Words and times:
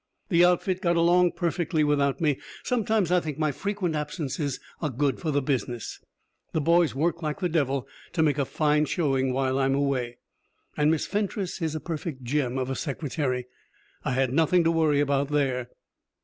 The 0.29 0.43
outfit 0.43 0.81
got 0.81 0.95
along 0.95 1.33
perfectly 1.33 1.83
without 1.83 2.19
me; 2.19 2.39
sometimes 2.63 3.11
I 3.11 3.19
think 3.19 3.37
my 3.37 3.51
frequent 3.51 3.93
absences 3.95 4.59
are 4.81 4.89
good 4.89 5.19
for 5.19 5.29
the 5.29 5.43
business. 5.43 5.99
The 6.53 6.59
boys 6.59 6.95
work 6.95 7.21
like 7.21 7.39
the 7.39 7.47
devil 7.47 7.87
to 8.13 8.23
make 8.23 8.39
a 8.39 8.45
fine 8.45 8.85
showing 8.85 9.31
while 9.31 9.59
I'm 9.59 9.75
away. 9.75 10.17
And 10.75 10.89
Miss 10.89 11.05
Fentress 11.05 11.61
is 11.61 11.75
a 11.75 11.79
perfect 11.79 12.23
gem 12.23 12.57
of 12.57 12.71
a 12.71 12.75
secretary. 12.75 13.45
I 14.03 14.13
had 14.13 14.33
nothing 14.33 14.63
to 14.63 14.71
worry 14.71 15.01
about 15.01 15.27
there. 15.29 15.69